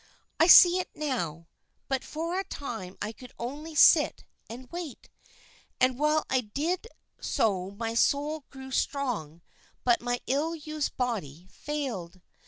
I 0.39 0.47
see 0.47 0.79
it 0.79 0.89
now, 0.95 1.47
but 1.87 2.03
for 2.03 2.39
a 2.39 2.43
time 2.43 2.97
I 3.03 3.11
could 3.11 3.31
only 3.37 3.75
sit 3.75 4.23
and 4.49 4.67
wait; 4.71 5.09
and 5.79 5.99
while 5.99 6.25
I 6.27 6.41
did 6.41 6.87
so 7.19 7.69
my 7.69 7.93
soul 7.93 8.43
grew 8.49 8.71
strong 8.71 9.43
but 9.83 10.01
my 10.01 10.19
ill 10.25 10.55
used 10.55 10.97
body 10.97 11.47
failed. 11.51 12.19